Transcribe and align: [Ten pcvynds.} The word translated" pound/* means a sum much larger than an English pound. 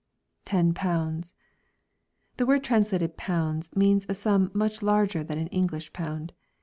[Ten 0.45 0.73
pcvynds.} 0.73 1.35
The 2.37 2.47
word 2.47 2.63
translated" 2.63 3.17
pound/* 3.17 3.69
means 3.75 4.07
a 4.09 4.15
sum 4.15 4.49
much 4.51 4.81
larger 4.81 5.23
than 5.23 5.37
an 5.37 5.45
English 5.49 5.93
pound. 5.93 6.33